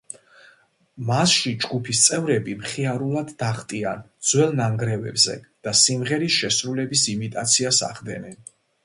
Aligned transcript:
მასში 1.09 1.51
ჯგუფის 1.65 1.99
წევრები 2.05 2.55
მხიარულად 2.61 3.33
დახტიან 3.43 4.01
ძველ 4.31 4.57
ნანგრევებზე 4.61 5.37
და 5.69 5.75
სიმღერის 5.83 6.39
შესრულების 6.39 7.05
იმიტაციას 7.15 7.83
ახდენენ. 7.91 8.35